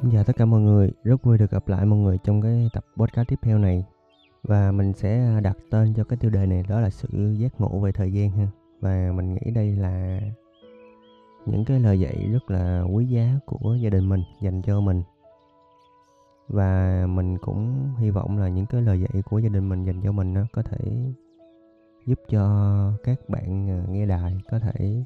Xin 0.00 0.10
chào 0.10 0.24
tất 0.24 0.36
cả 0.36 0.44
mọi 0.44 0.60
người, 0.60 0.92
rất 1.04 1.22
vui 1.22 1.38
được 1.38 1.50
gặp 1.50 1.68
lại 1.68 1.86
mọi 1.86 1.98
người 1.98 2.18
trong 2.24 2.42
cái 2.42 2.68
tập 2.72 2.84
podcast 2.96 3.28
tiếp 3.28 3.38
theo 3.42 3.58
này. 3.58 3.84
Và 4.42 4.72
mình 4.72 4.92
sẽ 4.92 5.18
à, 5.18 5.40
đặt 5.40 5.56
tên 5.70 5.94
cho 5.94 6.04
cái 6.04 6.16
tiêu 6.16 6.30
đề 6.30 6.46
này 6.46 6.64
đó 6.68 6.80
là 6.80 6.90
sự 6.90 7.34
giác 7.38 7.60
ngộ 7.60 7.80
về 7.80 7.92
thời 7.92 8.12
gian 8.12 8.30
ha. 8.30 8.48
Và 8.80 9.12
mình 9.14 9.34
nghĩ 9.34 9.50
đây 9.54 9.76
là 9.76 10.20
những 11.46 11.64
cái 11.64 11.80
lời 11.80 12.00
dạy 12.00 12.28
rất 12.32 12.50
là 12.50 12.82
quý 12.82 13.06
giá 13.06 13.38
của 13.46 13.74
gia 13.74 13.90
đình 13.90 14.08
mình 14.08 14.22
dành 14.40 14.62
cho 14.62 14.80
mình. 14.80 15.02
Và 16.48 17.04
mình 17.08 17.38
cũng 17.38 17.90
hy 17.98 18.10
vọng 18.10 18.38
là 18.38 18.48
những 18.48 18.66
cái 18.66 18.82
lời 18.82 19.00
dạy 19.00 19.22
của 19.22 19.38
gia 19.38 19.48
đình 19.48 19.68
mình 19.68 19.84
dành 19.84 20.00
cho 20.02 20.12
mình 20.12 20.34
nó 20.34 20.40
có 20.52 20.62
thể 20.62 21.12
giúp 22.06 22.20
cho 22.28 22.92
các 23.04 23.28
bạn 23.28 23.70
à, 23.70 23.84
nghe 23.88 24.06
đài 24.06 24.40
có 24.50 24.58
thể 24.58 25.04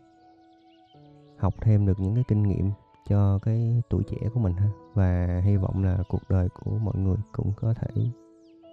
học 1.36 1.54
thêm 1.60 1.86
được 1.86 2.00
những 2.00 2.14
cái 2.14 2.24
kinh 2.28 2.42
nghiệm 2.42 2.70
cho 3.10 3.38
cái 3.42 3.82
tuổi 3.88 4.02
trẻ 4.04 4.16
của 4.34 4.40
mình 4.40 4.52
ha. 4.52 4.68
Và 4.94 5.40
hy 5.44 5.56
vọng 5.56 5.84
là 5.84 5.98
cuộc 6.08 6.22
đời 6.28 6.48
của 6.48 6.78
mọi 6.78 6.94
người 6.96 7.16
cũng 7.32 7.52
có 7.56 7.74
thể 7.74 7.88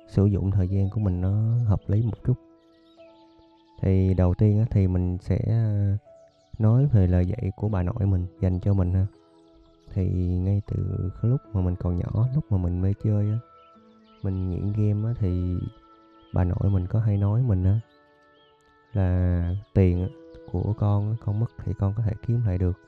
sử 0.08 0.26
dụng 0.26 0.52
thời 0.52 0.68
gian 0.68 0.90
của 0.90 1.00
mình 1.00 1.22
nó 1.22 1.32
hợp 1.66 1.80
lý 1.88 2.04
một 2.04 2.18
chút. 2.26 2.34
Thì 3.82 4.14
đầu 4.14 4.34
tiên 4.34 4.66
thì 4.72 4.88
mình 4.88 5.18
sẽ 5.22 5.40
à, 5.48 5.98
nói 6.60 6.86
về 6.86 7.08
lời 7.08 7.26
dạy 7.26 7.52
của 7.56 7.70
bà 7.70 7.84
nội 7.84 8.06
mình 8.06 8.26
dành 8.40 8.60
cho 8.60 8.74
mình 8.74 8.94
ha. 8.94 9.06
Thì 9.94 10.08
ngay 10.38 10.62
từ 10.68 11.10
lúc 11.22 11.42
mà 11.54 11.62
mình 11.62 11.76
còn 11.76 11.98
nhỏ, 11.98 12.28
lúc 12.36 12.44
mà 12.52 12.58
mình 12.58 12.82
mê 12.82 12.94
chơi 13.04 13.30
á, 13.30 13.38
mình 14.24 14.50
nghiện 14.50 14.74
game 14.74 15.10
á, 15.10 15.14
thì 15.20 15.58
bà 16.34 16.44
nội 16.44 16.70
mình 16.72 16.88
có 16.88 17.00
hay 17.00 17.18
nói 17.18 17.42
mình 17.42 17.64
á, 17.64 17.80
là 18.94 19.56
tiền 19.74 20.10
của 20.52 20.74
con 20.78 21.16
con 21.26 21.40
mất 21.40 21.52
thì 21.64 21.74
con 21.80 21.94
có 21.98 22.04
thể 22.04 22.14
kiếm 22.28 22.42
lại 22.46 22.58
được 22.58 22.87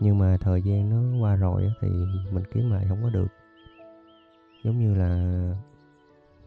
nhưng 0.00 0.18
mà 0.18 0.36
thời 0.40 0.62
gian 0.62 0.90
nó 0.90 1.24
qua 1.24 1.36
rồi 1.36 1.72
thì 1.80 1.88
mình 2.32 2.44
kiếm 2.52 2.70
lại 2.70 2.86
không 2.88 3.02
có 3.02 3.10
được. 3.10 3.28
Giống 4.64 4.78
như 4.78 4.94
là 4.94 5.40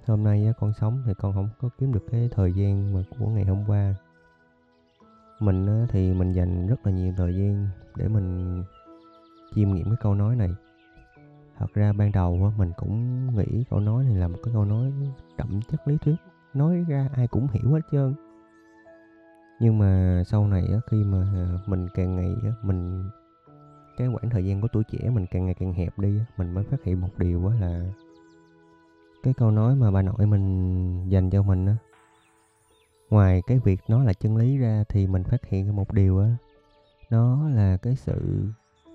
hôm 0.07 0.23
nay 0.23 0.53
con 0.59 0.73
sống 0.73 1.03
thì 1.05 1.13
con 1.13 1.33
không 1.33 1.49
có 1.61 1.69
kiếm 1.79 1.93
được 1.93 2.05
cái 2.11 2.29
thời 2.31 2.53
gian 2.53 2.93
mà 2.93 3.03
của 3.19 3.27
ngày 3.27 3.45
hôm 3.45 3.63
qua. 3.67 3.95
Mình 5.39 5.87
thì 5.89 6.13
mình 6.13 6.33
dành 6.33 6.67
rất 6.67 6.85
là 6.85 6.91
nhiều 6.91 7.13
thời 7.17 7.35
gian 7.35 7.67
để 7.95 8.07
mình 8.07 8.63
chiêm 9.55 9.73
nghiệm 9.73 9.85
cái 9.85 9.97
câu 10.01 10.15
nói 10.15 10.35
này. 10.35 10.49
Thật 11.57 11.73
ra 11.73 11.93
ban 11.93 12.11
đầu 12.11 12.53
mình 12.57 12.71
cũng 12.77 13.27
nghĩ 13.35 13.63
câu 13.69 13.79
nói 13.79 14.03
này 14.03 14.15
là 14.15 14.27
một 14.27 14.37
cái 14.43 14.53
câu 14.53 14.65
nói 14.65 14.93
đậm 15.37 15.61
chất 15.61 15.87
lý 15.87 15.97
thuyết, 15.97 16.15
nói 16.53 16.85
ra 16.89 17.09
ai 17.13 17.27
cũng 17.27 17.47
hiểu 17.51 17.73
hết 17.73 17.81
trơn. 17.91 18.13
Nhưng 19.59 19.79
mà 19.79 20.23
sau 20.25 20.47
này 20.47 20.67
khi 20.91 21.03
mà 21.03 21.47
mình 21.65 21.87
càng 21.93 22.15
ngày 22.15 22.35
mình 22.63 23.09
cái 23.99 24.07
khoảng 24.07 24.29
thời 24.29 24.45
gian 24.45 24.61
của 24.61 24.67
tuổi 24.67 24.83
trẻ 24.83 25.09
mình 25.09 25.25
càng 25.31 25.45
ngày 25.45 25.53
càng 25.53 25.73
hẹp 25.73 25.99
đi 25.99 26.19
mình 26.37 26.51
mới 26.51 26.63
phát 26.63 26.83
hiện 26.83 27.01
một 27.01 27.17
điều 27.17 27.49
là 27.59 27.85
cái 29.23 29.33
câu 29.33 29.51
nói 29.51 29.75
mà 29.75 29.91
bà 29.91 30.01
nội 30.01 30.25
mình 30.25 31.09
dành 31.09 31.29
cho 31.29 31.43
mình 31.43 31.65
á, 31.65 31.75
ngoài 33.09 33.41
cái 33.47 33.59
việc 33.59 33.79
nó 33.87 34.03
là 34.03 34.13
chân 34.13 34.37
lý 34.37 34.57
ra 34.57 34.83
thì 34.89 35.07
mình 35.07 35.23
phát 35.23 35.45
hiện 35.45 35.75
một 35.75 35.93
điều 35.93 36.19
á, 36.19 36.35
nó 37.09 37.49
là 37.49 37.77
cái 37.77 37.95
sự 37.95 38.45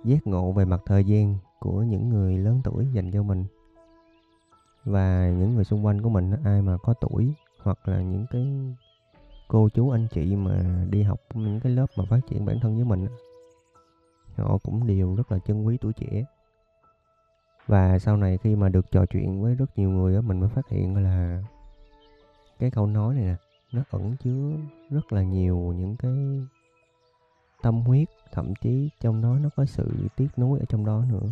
giác 0.04 0.26
ngộ 0.26 0.52
về 0.52 0.64
mặt 0.64 0.80
thời 0.86 1.04
gian 1.04 1.36
của 1.60 1.82
những 1.82 2.08
người 2.08 2.38
lớn 2.38 2.60
tuổi 2.64 2.88
dành 2.92 3.10
cho 3.12 3.22
mình. 3.22 3.44
Và 4.84 5.30
những 5.38 5.54
người 5.54 5.64
xung 5.64 5.86
quanh 5.86 6.02
của 6.02 6.08
mình 6.08 6.32
ai 6.44 6.62
mà 6.62 6.76
có 6.76 6.94
tuổi 6.94 7.32
hoặc 7.62 7.88
là 7.88 8.02
những 8.02 8.26
cái 8.30 8.46
cô 9.48 9.68
chú 9.68 9.90
anh 9.90 10.06
chị 10.10 10.36
mà 10.36 10.86
đi 10.90 11.02
học 11.02 11.20
những 11.34 11.60
cái 11.60 11.72
lớp 11.72 11.86
mà 11.96 12.04
phát 12.10 12.20
triển 12.28 12.44
bản 12.44 12.58
thân 12.60 12.76
với 12.76 12.84
mình 12.84 13.06
họ 14.36 14.58
cũng 14.58 14.86
đều 14.86 15.14
rất 15.14 15.32
là 15.32 15.38
chân 15.38 15.66
quý 15.66 15.78
tuổi 15.80 15.92
trẻ. 15.92 16.24
Và 17.66 17.98
sau 17.98 18.16
này 18.16 18.38
khi 18.38 18.56
mà 18.56 18.68
được 18.68 18.90
trò 18.90 19.06
chuyện 19.06 19.42
với 19.42 19.54
rất 19.54 19.78
nhiều 19.78 19.90
người 19.90 20.14
đó 20.14 20.20
mình 20.20 20.40
mới 20.40 20.48
phát 20.48 20.68
hiện 20.68 20.96
là 20.96 21.42
cái 22.58 22.70
câu 22.70 22.86
nói 22.86 23.14
này 23.14 23.24
nè, 23.24 23.36
nó 23.72 23.82
ẩn 23.90 24.16
chứa 24.24 24.52
rất 24.90 25.12
là 25.12 25.22
nhiều 25.22 25.56
những 25.56 25.96
cái 25.96 26.12
tâm 27.62 27.80
huyết, 27.80 28.08
thậm 28.32 28.54
chí 28.54 28.90
trong 29.00 29.22
đó 29.22 29.38
nó 29.42 29.48
có 29.56 29.64
sự 29.64 29.90
tiếc 30.16 30.28
nuối 30.36 30.58
ở 30.58 30.64
trong 30.68 30.86
đó 30.86 31.04
nữa. 31.12 31.28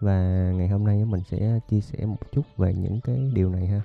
Và 0.00 0.50
ngày 0.56 0.68
hôm 0.68 0.84
nay 0.84 1.04
mình 1.04 1.20
sẽ 1.30 1.60
chia 1.68 1.80
sẻ 1.80 2.06
một 2.06 2.32
chút 2.32 2.42
về 2.56 2.74
những 2.74 3.00
cái 3.00 3.30
điều 3.34 3.50
này 3.50 3.66
ha. 3.66 3.82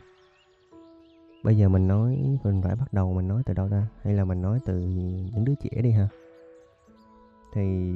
Bây 1.43 1.57
giờ 1.57 1.69
mình 1.69 1.87
nói, 1.87 2.37
mình 2.43 2.61
phải 2.61 2.75
bắt 2.75 2.93
đầu 2.93 3.13
mình 3.13 3.27
nói 3.27 3.43
từ 3.45 3.53
đâu 3.53 3.69
ta? 3.69 3.87
Hay 4.01 4.13
là 4.13 4.25
mình 4.25 4.41
nói 4.41 4.59
từ 4.65 4.79
những 4.79 5.45
đứa 5.45 5.53
trẻ 5.55 5.81
đi 5.81 5.91
ha? 5.91 6.07
Thì 7.53 7.93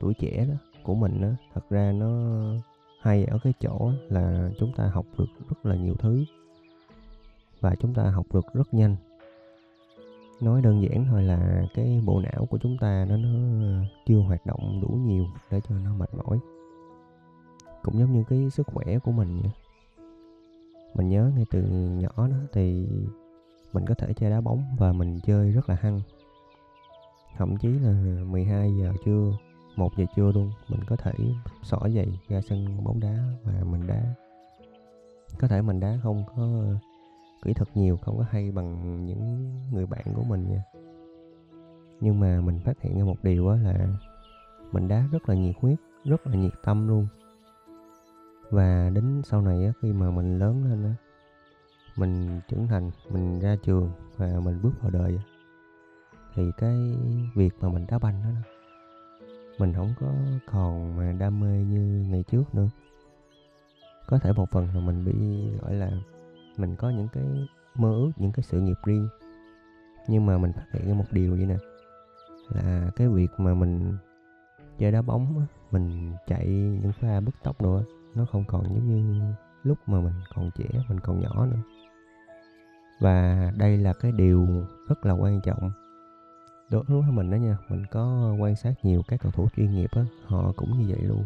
tuổi 0.00 0.14
trẻ 0.14 0.46
đó, 0.48 0.54
của 0.84 0.94
mình 0.94 1.20
đó 1.20 1.28
thật 1.54 1.70
ra 1.70 1.92
nó 1.92 2.08
hay 3.00 3.24
ở 3.24 3.38
cái 3.44 3.52
chỗ 3.60 3.92
là 4.08 4.50
chúng 4.58 4.72
ta 4.72 4.86
học 4.88 5.06
được 5.18 5.26
rất 5.48 5.66
là 5.66 5.76
nhiều 5.76 5.94
thứ 5.98 6.24
và 7.60 7.74
chúng 7.80 7.94
ta 7.94 8.10
học 8.10 8.26
được 8.34 8.44
rất 8.54 8.74
nhanh. 8.74 8.96
Nói 10.40 10.62
đơn 10.62 10.82
giản 10.82 11.04
thôi 11.10 11.22
là 11.22 11.66
cái 11.74 12.02
bộ 12.04 12.20
não 12.20 12.46
của 12.46 12.58
chúng 12.58 12.76
ta 12.80 13.06
nó 13.08 13.16
nó 13.16 13.28
chưa 14.06 14.18
hoạt 14.18 14.46
động 14.46 14.80
đủ 14.82 14.88
nhiều 14.88 15.26
để 15.50 15.60
cho 15.68 15.74
nó 15.74 15.94
mệt 15.94 16.14
mỏi, 16.14 16.38
cũng 17.82 17.98
giống 17.98 18.12
như 18.12 18.24
cái 18.28 18.50
sức 18.50 18.66
khỏe 18.66 18.98
của 18.98 19.12
mình 19.12 19.40
vậy. 19.42 19.50
Mình 20.94 21.08
nhớ 21.08 21.32
ngay 21.34 21.46
từ 21.50 21.62
nhỏ 21.70 22.28
đó 22.28 22.36
thì 22.52 22.86
mình 23.72 23.84
có 23.86 23.94
thể 23.94 24.12
chơi 24.12 24.30
đá 24.30 24.40
bóng 24.40 24.64
và 24.78 24.92
mình 24.92 25.20
chơi 25.20 25.50
rất 25.50 25.68
là 25.68 25.74
hăng 25.74 26.00
thậm 27.36 27.56
chí 27.56 27.68
là 27.68 28.22
12 28.24 28.72
giờ 28.80 28.92
trưa 29.04 29.32
1 29.76 29.92
giờ 29.96 30.04
trưa 30.16 30.32
luôn 30.32 30.50
mình 30.68 30.80
có 30.86 30.96
thể 30.96 31.12
xỏ 31.62 31.78
giày 31.94 32.20
ra 32.28 32.40
sân 32.40 32.84
bóng 32.84 33.00
đá 33.00 33.18
và 33.44 33.52
mình 33.64 33.86
đá. 33.86 34.14
Có 35.38 35.48
thể 35.48 35.62
mình 35.62 35.80
đá 35.80 35.98
không 36.02 36.24
có 36.36 36.64
kỹ 37.44 37.54
thuật 37.54 37.76
nhiều 37.76 37.96
không 37.96 38.18
có 38.18 38.24
hay 38.30 38.52
bằng 38.52 39.06
những 39.06 39.50
người 39.72 39.86
bạn 39.86 40.04
của 40.14 40.24
mình 40.24 40.48
nha. 40.50 40.62
Nhưng 42.00 42.20
mà 42.20 42.40
mình 42.40 42.58
phát 42.64 42.80
hiện 42.80 42.98
ra 42.98 43.04
một 43.04 43.16
điều 43.22 43.46
đó 43.46 43.56
là 43.56 43.88
mình 44.72 44.88
đá 44.88 45.08
rất 45.12 45.28
là 45.28 45.34
nhiệt 45.34 45.54
huyết 45.60 45.78
rất 46.04 46.26
là 46.26 46.34
nhiệt 46.34 46.52
tâm 46.64 46.88
luôn. 46.88 47.06
Và 48.50 48.90
đến 48.94 49.22
sau 49.24 49.42
này 49.42 49.64
á, 49.64 49.72
khi 49.82 49.92
mà 49.92 50.10
mình 50.10 50.38
lớn 50.38 50.64
lên 50.64 50.84
á 50.84 50.94
mình 51.96 52.40
trưởng 52.48 52.66
thành 52.66 52.90
mình 53.10 53.40
ra 53.40 53.56
trường 53.62 53.90
và 54.16 54.40
mình 54.44 54.62
bước 54.62 54.72
vào 54.82 54.90
đời 54.90 55.18
thì 56.34 56.52
cái 56.58 56.96
việc 57.34 57.54
mà 57.60 57.68
mình 57.68 57.86
đá 57.88 57.98
banh 57.98 58.22
đó 58.22 58.30
mình 59.58 59.72
không 59.74 59.94
có 60.00 60.12
còn 60.52 60.96
mà 60.96 61.12
đam 61.12 61.40
mê 61.40 61.64
như 61.64 62.04
ngày 62.10 62.24
trước 62.30 62.54
nữa. 62.54 62.68
Có 64.06 64.18
thể 64.18 64.32
một 64.32 64.50
phần 64.50 64.68
là 64.74 64.80
mình 64.80 65.04
bị, 65.04 65.48
gọi 65.60 65.74
là, 65.74 65.90
mình 66.56 66.76
có 66.76 66.90
những 66.90 67.08
cái 67.12 67.24
mơ 67.74 67.92
ước, 67.92 68.10
những 68.16 68.32
cái 68.32 68.42
sự 68.42 68.60
nghiệp 68.60 68.76
riêng. 68.84 69.08
Nhưng 70.08 70.26
mà 70.26 70.38
mình 70.38 70.52
phát 70.52 70.66
hiện 70.72 70.98
một 70.98 71.04
điều 71.10 71.36
vậy 71.36 71.46
nè, 71.46 71.56
là 72.48 72.90
cái 72.96 73.08
việc 73.08 73.28
mà 73.38 73.54
mình 73.54 73.96
chơi 74.78 74.92
đá 74.92 75.02
bóng 75.02 75.46
mình 75.70 76.12
chạy 76.26 76.46
những 76.46 76.92
pha 77.00 77.20
bứt 77.20 77.34
tốc 77.42 77.62
nữa 77.62 77.84
nó 78.14 78.24
không 78.32 78.44
còn 78.48 78.64
giống 78.64 78.86
như 78.86 79.22
lúc 79.62 79.78
mà 79.86 80.00
mình 80.00 80.14
còn 80.34 80.50
trẻ, 80.58 80.64
mình 80.88 81.00
còn 81.00 81.20
nhỏ 81.20 81.46
nữa. 81.46 81.62
Và 83.00 83.52
đây 83.56 83.76
là 83.76 83.92
cái 83.92 84.12
điều 84.12 84.46
rất 84.88 85.06
là 85.06 85.12
quan 85.12 85.40
trọng 85.40 85.70
đối 86.72 87.02
với 87.02 87.12
mình 87.12 87.30
đó 87.30 87.36
nha, 87.36 87.58
mình 87.68 87.86
có 87.90 88.34
quan 88.40 88.56
sát 88.56 88.74
nhiều 88.82 89.02
các 89.08 89.20
cầu 89.22 89.32
thủ 89.32 89.48
chuyên 89.56 89.74
nghiệp 89.74 89.90
á, 89.92 90.04
họ 90.24 90.52
cũng 90.56 90.78
như 90.78 90.94
vậy 90.94 91.02
luôn. 91.02 91.24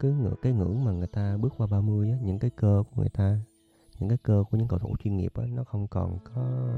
Cứ 0.00 0.12
ngưỡng 0.12 0.34
cái 0.42 0.52
ngưỡng 0.52 0.84
mà 0.84 0.92
người 0.92 1.06
ta 1.06 1.36
bước 1.36 1.52
qua 1.56 1.66
30 1.66 2.10
á, 2.10 2.18
những 2.22 2.38
cái 2.38 2.50
cơ 2.56 2.82
của 2.90 3.02
người 3.02 3.08
ta, 3.08 3.38
những 4.00 4.08
cái 4.08 4.18
cơ 4.22 4.44
của 4.50 4.56
những 4.56 4.68
cầu 4.68 4.78
thủ 4.78 4.96
chuyên 5.04 5.16
nghiệp 5.16 5.32
á, 5.34 5.44
nó 5.54 5.64
không 5.64 5.86
còn 5.86 6.18
có 6.34 6.68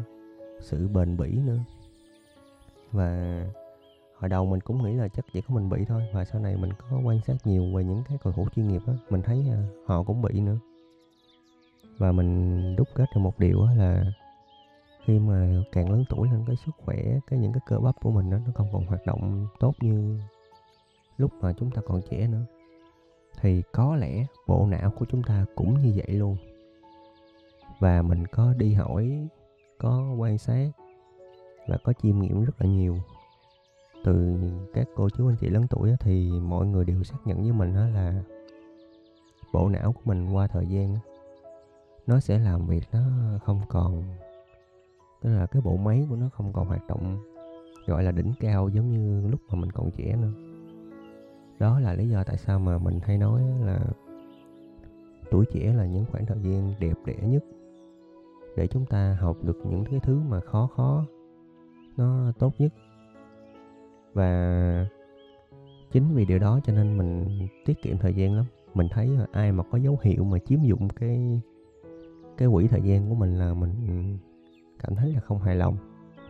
sự 0.61 0.89
bền 0.89 1.17
bỉ 1.17 1.39
nữa. 1.47 1.59
Và 2.93 3.43
hồi 4.19 4.29
đầu 4.29 4.47
mình 4.47 4.61
cũng 4.61 4.83
nghĩ 4.83 4.95
là 4.95 5.09
chắc 5.09 5.25
chỉ 5.33 5.41
có 5.41 5.55
mình 5.55 5.69
bị 5.69 5.85
thôi, 5.85 6.03
và 6.13 6.25
sau 6.25 6.41
này 6.41 6.57
mình 6.57 6.71
có 6.91 7.01
quan 7.05 7.21
sát 7.27 7.37
nhiều 7.45 7.77
về 7.77 7.85
những 7.85 8.03
cái 8.09 8.19
cầu 8.23 8.33
thủ 8.33 8.47
chuyên 8.57 8.69
nghiệp 8.69 8.83
á, 8.87 8.93
mình 9.11 9.23
thấy 9.23 9.47
à, 9.51 9.63
họ 9.87 10.03
cũng 10.03 10.23
bị 10.23 10.41
nữa. 10.41 10.59
Và 11.99 12.13
mình 12.13 12.77
đúc 12.77 12.89
kết 12.95 13.05
được 13.15 13.21
một 13.21 13.39
điều 13.39 13.67
là 13.77 14.05
khi 15.09 15.19
mà 15.19 15.63
càng 15.73 15.91
lớn 15.91 16.05
tuổi 16.09 16.29
hơn 16.29 16.45
cái 16.47 16.57
sức 16.57 16.73
khỏe 16.85 16.97
cái 17.27 17.39
những 17.39 17.53
cái 17.53 17.61
cơ 17.67 17.79
bắp 17.79 18.01
của 18.01 18.11
mình 18.11 18.31
đó, 18.31 18.39
nó 18.47 18.53
không 18.55 18.69
còn 18.73 18.87
hoạt 18.87 19.07
động 19.07 19.47
tốt 19.61 19.75
như 19.81 20.21
lúc 21.17 21.31
mà 21.41 21.53
chúng 21.53 21.71
ta 21.71 21.83
còn 21.87 22.01
trẻ 22.11 22.27
nữa. 22.27 22.45
Thì 23.41 23.63
có 23.73 23.97
lẽ 23.97 24.27
bộ 24.47 24.67
não 24.67 24.91
của 24.91 25.07
chúng 25.09 25.23
ta 25.23 25.45
cũng 25.55 25.83
như 25.83 25.93
vậy 25.97 26.15
luôn. 26.15 26.37
Và 27.79 28.03
mình 28.03 28.27
có 28.27 28.55
đi 28.59 28.75
hỏi 28.75 29.29
có 29.79 30.15
quan 30.19 30.39
sát 30.39 30.71
và 31.69 31.77
có 31.85 31.93
chiêm 31.93 32.19
nghiệm 32.19 32.45
rất 32.45 32.63
là 32.63 32.67
nhiều. 32.67 32.99
Từ 34.05 34.37
các 34.75 34.89
cô 34.97 35.11
chú 35.11 35.29
anh 35.29 35.37
chị 35.41 35.49
lớn 35.49 35.67
tuổi 35.71 35.97
thì 36.01 36.31
mọi 36.31 36.67
người 36.67 36.85
đều 36.85 37.05
xác 37.05 37.19
nhận 37.25 37.43
với 37.43 37.53
mình 37.53 37.75
đó 37.75 37.87
là 37.89 38.23
bộ 39.53 39.69
não 39.69 39.93
của 39.93 40.03
mình 40.05 40.31
qua 40.33 40.47
thời 40.47 40.67
gian 40.67 40.97
nó 42.07 42.21
sẽ 42.21 42.39
làm 42.39 42.67
việc 42.67 42.85
nó 42.93 43.01
không 43.45 43.61
còn 43.69 44.03
tức 45.23 45.31
là 45.35 45.47
cái 45.47 45.63
bộ 45.63 45.77
máy 45.77 46.07
của 46.11 46.17
nó 46.17 46.29
không 46.29 46.53
còn 46.53 46.67
hoạt 46.67 46.87
động, 46.89 47.19
gọi 47.87 48.05
là 48.05 48.13
đỉnh 48.13 48.33
cao 48.41 48.69
giống 48.69 48.93
như 48.93 49.29
lúc 49.31 49.41
mà 49.49 49.61
mình 49.61 49.71
còn 49.71 49.91
trẻ 49.91 50.17
nữa. 50.17 50.33
Đó 51.59 51.81
là 51.81 51.95
lý 51.95 52.09
do 52.09 52.25
tại 52.25 52.37
sao 52.37 52.59
mà 52.59 52.79
mình 52.79 53.01
hay 53.03 53.19
nói 53.19 53.43
là 53.65 53.81
tuổi 55.31 55.45
trẻ 55.53 55.73
là 55.73 55.87
những 55.87 56.05
khoảng 56.13 56.27
thời 56.27 56.39
gian 56.43 56.75
đẹp 56.81 56.95
đẽ 57.05 57.17
nhất 57.23 57.45
để 58.57 58.67
chúng 58.67 58.87
ta 58.87 59.19
học 59.21 59.37
được 59.43 59.57
những 59.71 59.85
cái 59.91 60.01
thứ 60.01 60.21
mà 60.29 60.41
khó 60.41 60.69
khó, 60.77 61.05
nó 61.97 62.33
tốt 62.39 62.55
nhất. 62.59 62.73
Và 64.15 64.87
chính 65.93 66.15
vì 66.15 66.25
điều 66.25 66.39
đó 66.39 66.61
cho 66.65 66.73
nên 66.73 66.99
mình 66.99 67.27
tiết 67.65 67.83
kiệm 67.83 67.99
thời 67.99 68.15
gian 68.15 68.35
lắm. 68.35 68.45
Mình 68.75 68.87
thấy 68.91 69.11
ai 69.33 69.53
mà 69.53 69.65
có 69.71 69.79
dấu 69.79 69.99
hiệu 70.03 70.25
mà 70.25 70.39
chiếm 70.39 70.63
dụng 70.63 70.89
cái 70.89 71.41
cái 72.37 72.49
quỹ 72.53 72.69
thời 72.69 72.83
gian 72.83 73.09
của 73.09 73.15
mình 73.15 73.39
là 73.39 73.55
mình 73.55 74.19
cảm 74.79 74.95
thấy 74.95 75.13
là 75.13 75.21
không 75.21 75.39
hài 75.39 75.57
lòng. 75.57 75.77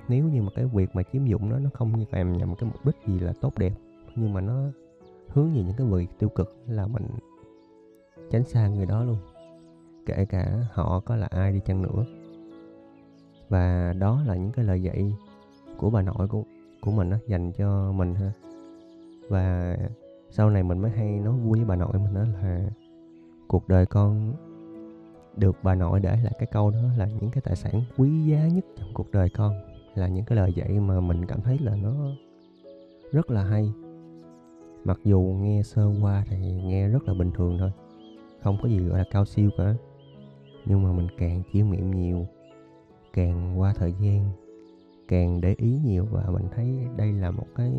Nếu 0.09 0.25
như 0.25 0.43
mà 0.43 0.49
cái 0.55 0.67
việc 0.67 0.91
mà 0.95 1.03
chiếm 1.13 1.27
dụng 1.27 1.49
nó 1.49 1.59
nó 1.59 1.71
không 1.75 2.05
kèm 2.05 2.33
nhằm 2.33 2.55
cái 2.57 2.71
mục 2.71 2.87
đích 2.87 2.97
gì 3.07 3.19
là 3.19 3.33
tốt 3.41 3.59
đẹp, 3.59 3.73
nhưng 4.17 4.33
mà 4.33 4.41
nó 4.41 4.55
hướng 5.29 5.55
về 5.55 5.63
những 5.63 5.77
cái 5.77 5.87
việc 5.87 6.07
tiêu 6.19 6.29
cực 6.29 6.57
là 6.67 6.87
mình 6.87 7.07
tránh 8.31 8.45
xa 8.45 8.69
người 8.69 8.87
đó 8.87 9.05
luôn, 9.05 9.17
kể 10.07 10.25
cả 10.25 10.59
họ 10.73 11.01
có 11.01 11.17
là 11.17 11.27
ai 11.27 11.53
đi 11.53 11.61
chăng 11.65 11.83
nữa. 11.83 12.05
Và 13.49 13.95
đó 13.99 14.23
là 14.27 14.37
những 14.37 14.53
cái 14.53 14.65
lời 14.65 14.83
dạy 14.83 15.17
của 15.77 15.91
bà 15.91 16.03
nội 16.03 16.29
của 16.29 16.43
của 16.81 16.91
mình 16.91 17.11
á, 17.11 17.19
dành 17.27 17.53
cho 17.53 17.93
mình 17.93 18.15
ha. 18.15 18.33
Và 19.29 19.77
sau 20.31 20.51
này 20.51 20.63
mình 20.63 20.79
mới 20.79 20.91
hay 20.91 21.21
nói 21.21 21.35
vui 21.35 21.59
với 21.59 21.65
bà 21.65 21.77
nội 21.77 21.93
mình 21.93 22.15
đó 22.15 22.25
là, 22.43 22.71
cuộc 23.49 23.69
đời 23.69 23.87
con 23.87 24.33
được 25.39 25.57
bà 25.63 25.75
nội 25.75 26.01
để 26.01 26.17
lại 26.25 26.33
cái 26.39 26.47
câu 26.53 26.71
đó 26.71 26.81
là 26.97 27.07
những 27.07 27.31
cái 27.31 27.41
tài 27.41 27.57
sản 27.57 27.83
quý 27.97 28.25
giá 28.25 28.49
nhất 28.49 28.65
trong 28.77 28.89
cuộc 28.95 29.11
đời 29.13 29.29
con, 29.29 29.55
là 29.95 30.09
những 30.09 30.25
cái 30.25 30.37
lời 30.37 30.53
dạy 30.53 30.81
mà 30.81 31.01
mình 31.01 31.27
cảm 31.27 31.41
thấy 31.41 31.59
là 31.59 31.77
nó 31.77 31.95
rất 33.13 33.31
là 33.31 33.43
hay. 33.43 33.73
Mặc 34.85 35.01
dù 35.05 35.21
nghe 35.21 35.63
sơ 35.63 35.91
qua 36.03 36.25
thì 36.29 36.37
nghe 36.53 36.89
rất 36.89 37.03
là 37.03 37.15
bình 37.15 37.31
thường 37.31 37.59
thôi, 37.59 37.73
không 38.43 38.57
có 38.63 38.69
gì 38.69 38.79
gọi 38.79 38.99
là 38.99 39.05
cao 39.11 39.25
siêu 39.25 39.51
cả. 39.59 39.75
Nhưng 40.67 40.83
mà 40.83 40.93
mình 40.93 41.07
càng 41.19 41.43
chiêm 41.53 41.71
nghiệm 41.71 41.91
nhiều, 41.91 42.27
càng 43.13 43.61
qua 43.61 43.75
thời 43.77 43.93
gian, 44.01 44.31
càng 45.09 45.41
để 45.41 45.55
ý 45.59 45.79
nhiều 45.85 46.07
và 46.11 46.25
mình 46.31 46.47
thấy 46.55 46.79
đây 46.97 47.13
là 47.13 47.31
một 47.31 47.47
cái 47.57 47.73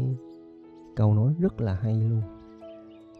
câu 0.95 1.13
nói 1.13 1.33
rất 1.39 1.61
là 1.61 1.73
hay 1.73 1.93
luôn. 1.93 2.21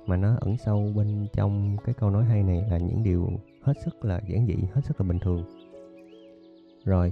Mà 0.05 0.17
nó 0.17 0.35
ẩn 0.39 0.57
sâu 0.57 0.91
bên 0.95 1.27
trong 1.33 1.77
cái 1.85 1.95
câu 1.99 2.09
nói 2.09 2.25
hay 2.25 2.43
này 2.43 2.65
là 2.71 2.77
những 2.77 3.03
điều 3.03 3.29
hết 3.69 3.81
sức 3.85 4.05
là 4.05 4.21
giản 4.27 4.47
dị, 4.47 4.55
hết 4.73 4.81
sức 4.85 5.01
là 5.01 5.07
bình 5.07 5.19
thường. 5.19 5.43
Rồi, 6.85 7.11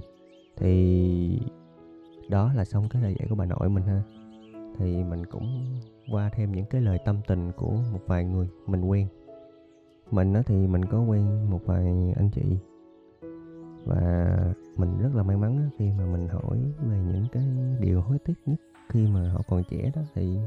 thì 0.56 1.40
đó 2.30 2.52
là 2.54 2.64
xong 2.64 2.88
cái 2.88 3.02
lời 3.02 3.14
dạy 3.18 3.26
của 3.28 3.34
bà 3.34 3.44
nội 3.44 3.68
mình 3.68 3.84
ha. 3.84 4.02
Thì 4.78 5.04
mình 5.04 5.26
cũng 5.26 5.64
qua 6.10 6.30
thêm 6.32 6.52
những 6.52 6.64
cái 6.70 6.80
lời 6.80 6.98
tâm 7.04 7.20
tình 7.26 7.52
của 7.52 7.70
một 7.92 8.00
vài 8.06 8.24
người 8.24 8.48
mình 8.66 8.84
quen. 8.84 9.06
Mình 10.10 10.32
nó 10.32 10.42
thì 10.46 10.66
mình 10.66 10.84
có 10.84 11.02
quen 11.02 11.50
một 11.50 11.60
vài 11.64 12.14
anh 12.16 12.30
chị. 12.30 12.56
Và 13.84 14.36
mình 14.76 14.98
rất 14.98 15.14
là 15.14 15.22
may 15.22 15.36
mắn 15.36 15.70
khi 15.78 15.90
mà 15.98 16.06
mình 16.06 16.28
hỏi 16.28 16.58
về 16.78 16.98
những 17.12 17.26
cái 17.32 17.44
điều 17.80 18.00
hối 18.00 18.18
tiếc 18.24 18.34
nhất 18.46 18.60
khi 18.88 19.06
mà 19.06 19.32
họ 19.32 19.42
còn 19.48 19.62
trẻ 19.70 19.92
đó, 19.96 20.02
thì 20.14 20.38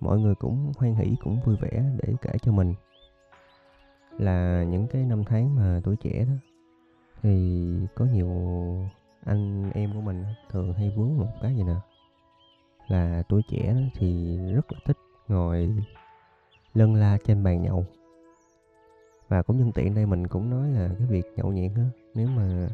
mọi 0.00 0.18
người 0.18 0.34
cũng 0.34 0.72
hoan 0.76 0.94
hỷ, 0.94 1.16
cũng 1.24 1.40
vui 1.44 1.56
vẻ 1.60 1.84
để 2.02 2.14
kể 2.22 2.30
cho 2.42 2.52
mình 2.52 2.74
là 4.18 4.64
những 4.64 4.86
cái 4.86 5.02
năm 5.02 5.24
tháng 5.24 5.56
mà 5.56 5.80
tuổi 5.84 5.96
trẻ 5.96 6.24
đó. 6.24 6.34
Thì 7.22 7.64
có 7.94 8.04
nhiều 8.04 8.28
anh 9.24 9.70
em 9.74 9.92
của 9.94 10.00
mình 10.00 10.24
thường 10.50 10.72
hay 10.74 10.92
vướng 10.96 11.18
một 11.18 11.32
cái 11.42 11.56
gì 11.56 11.62
nè, 11.62 11.74
là 12.88 13.22
tuổi 13.28 13.42
trẻ 13.50 13.72
đó 13.74 13.80
thì 13.94 14.38
rất 14.54 14.72
là 14.72 14.78
thích 14.84 14.98
ngồi 15.28 15.74
lân 16.74 16.94
la 16.94 17.18
trên 17.26 17.44
bàn 17.44 17.62
nhậu. 17.62 17.86
Và 19.28 19.42
cũng 19.42 19.58
nhân 19.58 19.72
tiện 19.72 19.94
đây 19.94 20.06
mình 20.06 20.26
cũng 20.26 20.50
nói 20.50 20.70
là 20.70 20.88
cái 20.98 21.06
việc 21.06 21.26
nhậu 21.36 21.52
nhẹt 21.52 21.70
á, 21.76 21.84
nếu 22.14 22.28
mà 22.28 22.68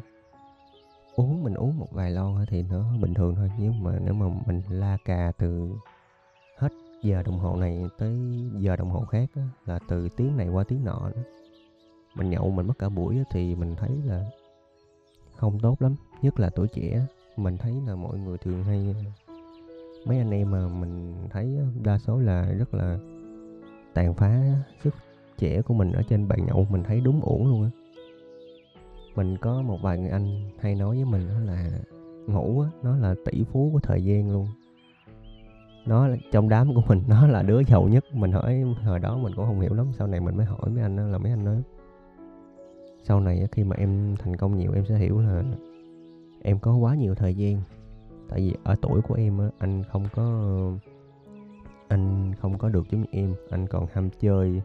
uống, 1.15 1.43
mình 1.43 1.53
uống 1.53 1.77
một 1.77 1.91
vài 1.91 2.11
lon 2.11 2.45
thì 2.47 2.63
nó 2.63 2.85
bình 3.01 3.13
thường 3.13 3.35
thôi, 3.35 3.51
nhưng 3.59 3.83
mà 3.83 3.99
nếu 3.99 4.13
mà 4.13 4.25
mình 4.45 4.61
la 4.69 4.97
cà 5.05 5.31
từ 5.37 5.75
hết 6.57 6.69
giờ 7.03 7.23
đồng 7.23 7.39
hồ 7.39 7.55
này 7.55 7.85
tới 7.97 8.17
giờ 8.59 8.75
đồng 8.75 8.89
hồ 8.89 9.05
khác 9.05 9.29
á, 9.35 9.41
là 9.65 9.79
từ 9.87 10.09
tiếng 10.09 10.37
này 10.37 10.47
qua 10.49 10.63
tiếng 10.63 10.83
nọ 10.83 11.11
đó. 11.15 11.21
mình 12.15 12.29
nhậu 12.29 12.49
mình 12.49 12.67
mất 12.67 12.79
cả 12.79 12.89
buổi 12.89 13.17
á, 13.17 13.23
thì 13.31 13.55
mình 13.55 13.75
thấy 13.75 13.89
là 14.05 14.25
không 15.35 15.59
tốt 15.59 15.81
lắm. 15.81 15.95
Nhất 16.21 16.39
là 16.39 16.49
tuổi 16.49 16.67
trẻ 16.67 17.05
mình 17.37 17.57
thấy 17.57 17.73
là 17.87 17.95
mọi 17.95 18.17
người 18.17 18.37
thường 18.37 18.63
hay 18.63 18.95
ờ, 19.27 19.33
mấy 20.05 20.17
anh 20.17 20.31
em 20.31 20.51
mà 20.51 20.67
mình 20.67 21.15
thấy 21.29 21.57
đa 21.83 21.97
số 21.97 22.19
là 22.19 22.51
rất 22.51 22.73
là 22.73 22.97
tàn 23.93 24.13
phá 24.13 24.41
sức 24.83 24.93
trẻ 25.37 25.61
của 25.61 25.73
mình 25.73 25.91
ở 25.91 26.03
trên 26.09 26.27
bàn 26.27 26.45
nhậu. 26.45 26.67
Mình 26.69 26.83
thấy 26.83 27.01
đúng 27.01 27.21
uổng 27.21 27.47
luôn 27.47 27.63
á. 27.63 27.69
Mình 29.15 29.37
có 29.37 29.61
một 29.61 29.77
vài 29.81 29.97
người 29.97 30.09
anh 30.09 30.49
hay 30.59 30.75
nói 30.75 30.95
với 30.95 31.05
mình 31.05 31.27
đó 31.27 31.39
là 31.39 31.69
ngủ 32.27 32.61
á 32.61 32.69
nó 32.83 32.97
là 32.97 33.15
tỷ 33.25 33.43
phú 33.43 33.69
của 33.73 33.79
thời 33.79 34.03
gian 34.03 34.31
luôn 34.31 34.47
nó 35.85 36.07
trong 36.31 36.49
đám 36.49 36.73
của 36.75 36.81
mình, 36.87 37.01
nó 37.07 37.27
là 37.27 37.43
đứa 37.43 37.61
giàu 37.67 37.83
nhất. 37.83 38.05
Mình 38.13 38.31
hỏi, 38.31 38.63
hồi 38.83 38.99
đó 38.99 39.17
mình 39.17 39.33
cũng 39.35 39.45
không 39.45 39.59
hiểu 39.59 39.73
lắm. 39.73 39.87
Sau 39.97 40.07
này 40.07 40.19
mình 40.19 40.37
mới 40.37 40.45
hỏi 40.45 40.69
mấy 40.69 40.83
anh 40.83 40.95
đó, 40.95 41.03
là 41.03 41.17
mấy 41.17 41.31
anh 41.31 41.45
nói, 41.45 41.61
sau 43.03 43.19
này 43.19 43.47
khi 43.51 43.63
mà 43.63 43.75
em 43.75 44.15
thành 44.19 44.35
công 44.35 44.57
nhiều, 44.57 44.71
em 44.73 44.85
sẽ 44.85 44.97
hiểu 44.97 45.21
là 45.21 45.43
em 46.41 46.59
có 46.59 46.75
quá 46.75 46.95
nhiều 46.95 47.15
thời 47.15 47.35
gian. 47.35 47.61
Tại 48.29 48.39
vì 48.39 48.55
ở 48.63 48.75
tuổi 48.81 49.01
của 49.01 49.15
em 49.15 49.39
á, 49.39 49.49
anh 49.57 49.83
không 49.91 50.05
có, 50.15 50.23
anh 51.87 52.33
không 52.41 52.57
có 52.57 52.69
được 52.69 52.89
giống 52.91 53.01
như 53.01 53.07
em. 53.11 53.35
Anh 53.49 53.67
còn 53.67 53.87
ham 53.93 54.09
chơi. 54.19 54.61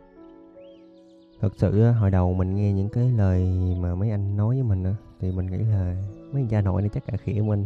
Thật 1.41 1.53
sự 1.57 1.91
hồi 1.91 2.11
đầu 2.11 2.35
mình 2.35 2.55
nghe 2.55 2.73
những 2.73 2.89
cái 2.89 3.11
lời 3.11 3.47
mà 3.81 3.95
mấy 3.95 4.11
anh 4.11 4.37
nói 4.37 4.55
với 4.55 4.63
mình 4.63 4.85
á, 4.85 4.95
thì 5.21 5.33
mình 5.33 5.47
nghĩ 5.47 5.59
là 5.59 5.97
mấy 6.33 6.47
cha 6.51 6.61
nội 6.61 6.83
này 6.83 6.91
chắc 6.95 7.07
cả 7.07 7.17
khỉa 7.17 7.41
mình 7.41 7.65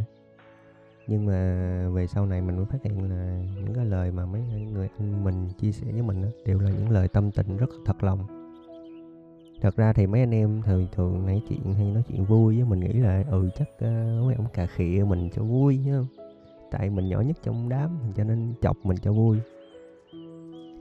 nhưng 1.11 1.27
mà 1.27 1.89
về 1.93 2.07
sau 2.07 2.27
này 2.27 2.41
mình 2.41 2.57
mới 2.57 2.65
phát 2.65 2.79
hiện 2.83 3.11
là 3.11 3.43
những 3.57 3.75
cái 3.75 3.85
lời 3.85 4.11
mà 4.11 4.27
mấy 4.27 4.41
người 4.73 4.89
anh 4.99 5.25
mình 5.25 5.49
chia 5.59 5.73
sẻ 5.73 5.93
với 5.93 6.03
mình 6.03 6.23
đó 6.23 6.29
đều 6.47 6.59
là 6.59 6.71
những 6.71 6.91
lời 6.91 7.09
tâm 7.09 7.31
tình 7.31 7.57
rất 7.57 7.71
thật 7.85 8.05
lòng. 8.05 8.27
Thật 9.61 9.77
ra 9.77 9.93
thì 9.93 10.07
mấy 10.07 10.21
anh 10.21 10.35
em 10.35 10.63
thường 10.63 10.87
thường 10.93 11.27
nói 11.27 11.43
chuyện 11.49 11.75
hay 11.75 11.91
nói 11.91 12.03
chuyện 12.09 12.25
vui 12.25 12.57
với 12.57 12.65
mình 12.65 12.81
nghĩ 12.81 12.93
là 12.93 13.25
ừ 13.31 13.51
chắc 13.57 13.69
uh, 13.75 14.25
mấy 14.27 14.35
ông 14.35 14.47
cà 14.53 14.67
khịa 14.67 15.05
mình 15.09 15.31
cho 15.33 15.43
vui 15.43 15.81
chứ 15.85 16.05
tại 16.71 16.91
mình 16.91 17.09
nhỏ 17.09 17.21
nhất 17.21 17.37
trong 17.43 17.69
đám 17.69 17.99
cho 18.17 18.25
nên 18.25 18.55
chọc 18.61 18.77
mình 18.85 18.97
cho 18.97 19.13
vui. 19.13 19.39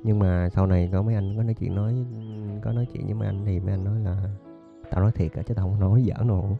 Nhưng 0.04 0.20
mà 0.20 0.50
sau 0.50 0.68
này 0.68 0.90
có 0.92 1.02
mấy 1.02 1.16
anh 1.16 1.38
có 1.38 1.44
nói 1.44 1.54
chuyện 1.54 1.76
nói 1.76 1.94
có 2.64 2.72
nói 2.72 2.88
chuyện 2.94 3.06
với 3.06 3.14
mấy 3.14 3.28
anh 3.28 3.46
thì 3.46 3.60
mấy 3.60 3.74
anh 3.74 3.84
nói 3.84 4.00
là 4.00 4.24
tao 4.92 5.02
nói 5.02 5.12
thiệt 5.16 5.32
cả 5.34 5.42
chứ 5.42 5.54
tao 5.54 5.66
không 5.66 5.80
nói 5.80 6.04
giỡn 6.08 6.28
đâu 6.28 6.58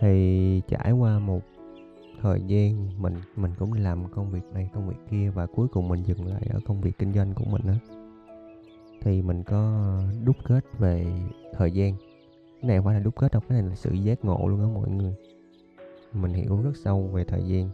thì 0.00 0.62
trải 0.68 0.92
qua 0.92 1.18
một 1.18 1.42
thời 2.22 2.40
gian 2.46 2.88
mình 2.98 3.14
mình 3.36 3.50
cũng 3.58 3.74
đi 3.74 3.80
làm 3.80 4.04
công 4.08 4.30
việc 4.30 4.44
này, 4.54 4.70
công 4.74 4.88
việc 4.88 4.96
kia 5.10 5.30
và 5.30 5.46
cuối 5.46 5.68
cùng 5.68 5.88
mình 5.88 6.02
dừng 6.02 6.26
lại 6.26 6.42
ở 6.50 6.60
công 6.66 6.80
việc 6.80 6.98
kinh 6.98 7.12
doanh 7.12 7.34
của 7.34 7.44
mình 7.44 7.62
á. 7.66 7.78
Thì 9.00 9.22
mình 9.22 9.42
có 9.42 9.92
đúc 10.24 10.36
kết 10.44 10.64
về 10.78 11.06
thời 11.52 11.72
gian. 11.72 11.94
Cái 12.60 12.68
này 12.68 12.76
không 12.76 12.84
phải 12.84 12.94
là 12.94 13.00
đúc 13.00 13.16
kết 13.16 13.32
đâu, 13.32 13.42
cái 13.48 13.60
này 13.60 13.70
là 13.70 13.74
sự 13.74 13.92
giác 13.92 14.24
ngộ 14.24 14.48
luôn 14.48 14.60
đó 14.60 14.68
mọi 14.74 14.90
người. 14.90 15.14
Mình 16.12 16.32
hiểu 16.32 16.62
rất 16.62 16.76
sâu 16.76 17.02
về 17.02 17.24
thời 17.24 17.42
gian. 17.42 17.70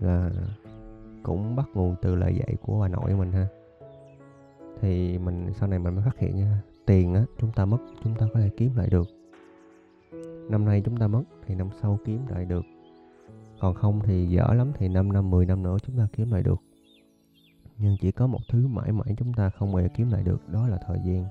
Là 0.00 0.30
cũng 1.22 1.56
bắt 1.56 1.68
nguồn 1.74 1.96
từ 2.02 2.14
lời 2.14 2.34
dạy 2.34 2.56
của 2.62 2.80
bà 2.80 2.88
nội 2.88 3.14
mình 3.14 3.32
ha. 3.32 3.46
Thì 4.80 5.18
mình 5.18 5.46
sau 5.54 5.68
này 5.68 5.78
mình 5.78 5.94
mới 5.94 6.04
phát 6.04 6.18
hiện 6.18 6.36
nha, 6.36 6.62
tiền 6.86 7.14
á, 7.14 7.24
chúng 7.38 7.50
ta 7.52 7.64
mất, 7.64 7.78
chúng 8.04 8.14
ta 8.14 8.26
có 8.34 8.40
thể 8.40 8.48
kiếm 8.56 8.70
lại 8.76 8.88
được. 8.90 9.08
Năm 10.50 10.64
nay 10.64 10.82
chúng 10.84 10.96
ta 10.96 11.06
mất 11.06 11.22
thì 11.46 11.54
năm 11.54 11.68
sau 11.82 11.98
kiếm 12.04 12.20
lại 12.28 12.44
được 12.44 12.64
còn 13.60 13.74
không 13.74 14.00
thì 14.04 14.26
dở 14.26 14.46
lắm 14.52 14.72
thì 14.78 14.88
5 14.88 15.12
năm 15.12 15.30
10 15.30 15.46
năm 15.46 15.62
nữa 15.62 15.76
chúng 15.86 15.96
ta 15.96 16.06
kiếm 16.12 16.32
lại 16.32 16.42
được. 16.42 16.60
Nhưng 17.78 17.96
chỉ 18.00 18.12
có 18.12 18.26
một 18.26 18.40
thứ 18.48 18.66
mãi 18.66 18.92
mãi 18.92 19.14
chúng 19.18 19.32
ta 19.32 19.50
không 19.50 19.76
hề 19.76 19.88
kiếm 19.88 20.10
lại 20.10 20.22
được, 20.22 20.48
đó 20.48 20.68
là 20.68 20.78
thời 20.86 20.98
gian. 21.04 21.24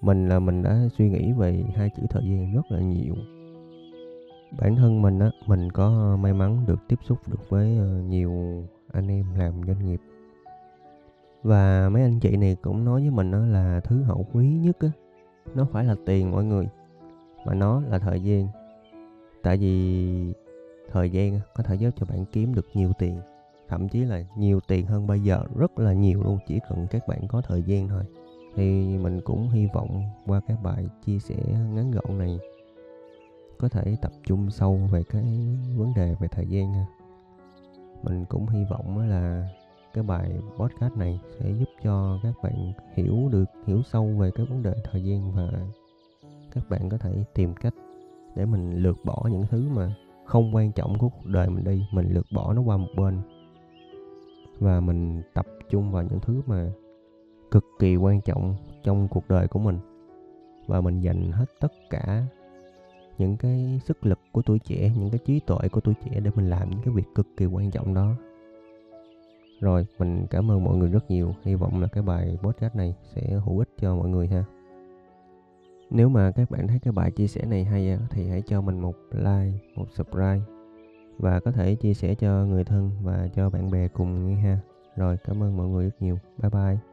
Mình 0.00 0.28
là 0.28 0.38
mình 0.38 0.62
đã 0.62 0.88
suy 0.98 1.08
nghĩ 1.08 1.32
về 1.32 1.64
hai 1.74 1.90
chữ 1.96 2.02
thời 2.10 2.22
gian 2.22 2.54
rất 2.54 2.62
là 2.68 2.80
nhiều. 2.80 3.14
Bản 4.60 4.76
thân 4.76 5.02
mình 5.02 5.18
á, 5.18 5.30
mình 5.46 5.72
có 5.72 6.16
may 6.20 6.34
mắn 6.34 6.64
được 6.66 6.78
tiếp 6.88 6.98
xúc 7.04 7.18
được 7.28 7.50
với 7.50 7.78
ờ, 7.78 8.02
nhiều 8.02 8.32
anh 8.92 9.08
em 9.08 9.26
làm 9.36 9.52
doanh 9.66 9.86
nghiệp. 9.86 10.00
Và 11.42 11.88
mấy 11.92 12.02
anh 12.02 12.20
chị 12.20 12.36
này 12.36 12.56
cũng 12.62 12.84
nói 12.84 13.00
với 13.00 13.10
mình 13.10 13.30
đó 13.30 13.38
là 13.38 13.80
thứ 13.84 14.02
hậu 14.02 14.26
quý 14.32 14.48
nhất 14.48 14.76
á, 14.80 14.88
nó 15.54 15.66
phải 15.72 15.84
là 15.84 15.94
tiền 16.06 16.30
mọi 16.30 16.44
người, 16.44 16.68
mà 17.46 17.54
nó 17.54 17.80
là 17.80 17.98
thời 17.98 18.20
gian. 18.20 18.48
Tại 19.42 19.56
vì 19.56 20.34
thời 20.92 21.10
gian 21.10 21.40
có 21.54 21.62
thể 21.62 21.74
giúp 21.74 21.90
cho 22.00 22.06
bạn 22.06 22.24
kiếm 22.32 22.54
được 22.54 22.66
nhiều 22.74 22.92
tiền, 22.98 23.20
thậm 23.68 23.88
chí 23.88 24.04
là 24.04 24.22
nhiều 24.36 24.60
tiền 24.68 24.86
hơn 24.86 25.06
bây 25.06 25.20
giờ, 25.20 25.42
rất 25.56 25.78
là 25.78 25.92
nhiều 25.92 26.22
luôn, 26.22 26.38
chỉ 26.46 26.60
cần 26.68 26.86
các 26.90 27.08
bạn 27.08 27.28
có 27.28 27.40
thời 27.40 27.62
gian 27.62 27.88
thôi. 27.88 28.02
Thì 28.54 28.98
mình 28.98 29.20
cũng 29.24 29.50
hy 29.50 29.66
vọng 29.74 30.02
qua 30.26 30.40
cái 30.46 30.56
bài 30.62 30.88
chia 31.04 31.18
sẻ 31.18 31.36
ngắn 31.46 31.90
gọn 31.90 32.18
này, 32.18 32.38
có 33.58 33.68
thể 33.68 33.96
tập 34.02 34.12
trung 34.26 34.50
sâu 34.50 34.80
về 34.90 35.02
cái 35.02 35.24
vấn 35.76 35.94
đề 35.94 36.14
về 36.20 36.28
thời 36.28 36.46
gian 36.46 36.72
ha. 36.72 36.86
Mình 38.02 38.24
cũng 38.24 38.46
hy 38.46 38.64
vọng 38.64 38.98
là 38.98 39.48
cái 39.94 40.04
bài 40.04 40.32
podcast 40.56 40.94
này 40.96 41.20
sẽ 41.38 41.50
giúp 41.50 41.68
cho 41.82 42.18
các 42.22 42.34
bạn 42.42 42.72
hiểu 42.94 43.28
được, 43.32 43.44
hiểu 43.66 43.82
sâu 43.82 44.06
về 44.18 44.30
cái 44.34 44.46
vấn 44.46 44.62
đề 44.62 44.74
thời 44.90 45.04
gian 45.04 45.32
và 45.32 45.50
các 46.52 46.64
bạn 46.68 46.88
có 46.88 46.98
thể 46.98 47.24
tìm 47.34 47.54
cách 47.54 47.74
để 48.34 48.46
mình 48.46 48.82
lược 48.82 49.04
bỏ 49.04 49.28
những 49.30 49.44
thứ 49.50 49.68
mà 49.68 49.94
không 50.28 50.54
quan 50.54 50.72
trọng 50.72 50.98
của 50.98 51.08
cuộc 51.08 51.26
đời 51.26 51.50
mình 51.50 51.64
đi, 51.64 51.86
mình 51.90 52.12
lược 52.12 52.26
bỏ 52.32 52.52
nó 52.52 52.62
qua 52.62 52.76
một 52.76 52.88
bên. 52.96 53.20
Và 54.58 54.80
mình 54.80 55.22
tập 55.34 55.46
trung 55.70 55.92
vào 55.92 56.02
những 56.02 56.20
thứ 56.20 56.42
mà 56.46 56.70
cực 57.50 57.64
kỳ 57.78 57.96
quan 57.96 58.20
trọng 58.20 58.56
trong 58.82 59.08
cuộc 59.08 59.28
đời 59.28 59.48
của 59.48 59.58
mình. 59.58 59.78
Và 60.66 60.80
mình 60.80 61.00
dành 61.00 61.32
hết 61.32 61.44
tất 61.60 61.72
cả 61.90 62.24
những 63.18 63.36
cái 63.36 63.80
sức 63.84 64.06
lực 64.06 64.18
của 64.32 64.42
tuổi 64.42 64.58
trẻ, 64.58 64.92
những 64.98 65.10
cái 65.10 65.18
trí 65.18 65.40
tuệ 65.40 65.68
của 65.72 65.80
tuổi 65.80 65.94
trẻ 66.04 66.20
để 66.20 66.30
mình 66.34 66.50
làm 66.50 66.70
những 66.70 66.80
cái 66.84 66.94
việc 66.94 67.14
cực 67.14 67.26
kỳ 67.36 67.46
quan 67.46 67.70
trọng 67.70 67.94
đó. 67.94 68.14
Rồi, 69.60 69.86
mình 69.98 70.26
cảm 70.30 70.50
ơn 70.50 70.64
mọi 70.64 70.76
người 70.76 70.90
rất 70.90 71.10
nhiều. 71.10 71.34
Hy 71.42 71.54
vọng 71.54 71.80
là 71.80 71.88
cái 71.88 72.02
bài 72.02 72.38
podcast 72.42 72.76
này 72.76 72.94
sẽ 73.14 73.30
hữu 73.30 73.58
ích 73.58 73.68
cho 73.80 73.96
mọi 73.96 74.08
người 74.08 74.26
ha 74.26 74.44
nếu 75.90 76.08
mà 76.08 76.30
các 76.30 76.50
bạn 76.50 76.68
thấy 76.68 76.78
cái 76.78 76.92
bài 76.92 77.10
chia 77.10 77.26
sẻ 77.26 77.44
này 77.46 77.64
hay 77.64 77.98
thì 78.10 78.28
hãy 78.28 78.42
cho 78.42 78.60
mình 78.60 78.80
một 78.80 78.94
like, 79.12 79.58
một 79.74 79.86
subscribe. 79.90 80.40
Và 81.18 81.40
có 81.40 81.50
thể 81.50 81.74
chia 81.74 81.94
sẻ 81.94 82.14
cho 82.14 82.44
người 82.44 82.64
thân 82.64 82.90
và 83.02 83.28
cho 83.34 83.50
bạn 83.50 83.70
bè 83.70 83.88
cùng 83.88 84.26
nghe 84.26 84.34
ha. 84.34 84.58
Rồi, 84.96 85.16
cảm 85.24 85.42
ơn 85.42 85.56
mọi 85.56 85.66
người 85.66 85.84
rất 85.84 86.02
nhiều. 86.02 86.18
Bye 86.38 86.50
bye. 86.50 86.87